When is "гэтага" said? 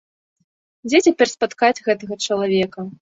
1.89-2.17